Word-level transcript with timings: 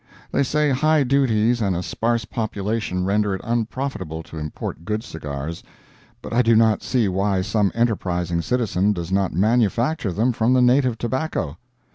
They 0.31 0.41
say 0.41 0.71
high 0.71 1.03
duties 1.03 1.61
and 1.61 1.75
a 1.75 1.83
sparse 1.83 2.25
population 2.25 3.05
render 3.05 3.35
it 3.35 3.41
unprofitable 3.43 4.23
to 4.23 4.39
import 4.39 4.83
good 4.83 5.03
cigars, 5.03 5.61
but 6.23 6.33
I 6.33 6.41
do 6.41 6.55
not 6.55 6.81
see 6.81 7.07
why 7.07 7.41
some 7.43 7.71
enterprising 7.75 8.41
citizen 8.41 8.93
does 8.93 9.11
not 9.11 9.31
manufacture 9.31 10.11
them 10.11 10.33
from 10.33 10.53
the 10.53 10.61
native 10.63 10.97
tobacco. 10.97 11.55